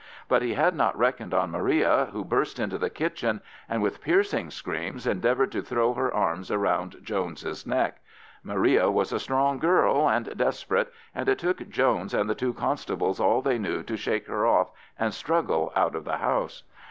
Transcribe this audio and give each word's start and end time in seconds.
But 0.27 0.41
he 0.41 0.55
had 0.55 0.73
not 0.75 0.97
reckoned 0.97 1.31
on 1.31 1.51
Maria, 1.51 2.07
who 2.11 2.25
burst 2.25 2.57
into 2.57 2.79
the 2.79 2.89
kitchen 2.89 3.39
and 3.69 3.83
with 3.83 4.01
piercing 4.01 4.49
screams 4.49 5.05
endeavoured 5.05 5.51
to 5.51 5.61
throw 5.61 5.93
her 5.93 6.11
arms 6.11 6.49
round 6.49 6.95
Jones's 7.03 7.67
neck. 7.67 7.99
Maria 8.41 8.89
was 8.89 9.13
a 9.13 9.19
strong 9.19 9.59
girl 9.59 10.09
and 10.09 10.35
desperate, 10.35 10.91
and 11.13 11.29
it 11.29 11.37
took 11.37 11.69
Jones 11.69 12.15
and 12.15 12.27
the 12.27 12.33
two 12.33 12.55
constables 12.55 13.19
all 13.19 13.43
they 13.43 13.59
knew 13.59 13.83
to 13.83 13.95
shake 13.95 14.25
her 14.25 14.43
off 14.47 14.71
and 14.97 15.13
struggle 15.13 15.71
out 15.75 15.93
of 15.93 16.03
the 16.05 16.17
house. 16.17 16.63